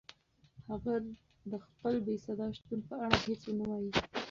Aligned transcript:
هغه 0.69 0.93
د 1.51 1.53
خپل 1.65 1.93
بېصدا 2.05 2.47
شتون 2.57 2.79
په 2.89 2.95
اړه 3.05 3.17
هیڅ 3.25 3.41
نه 3.59 3.65
وایي. 3.69 3.91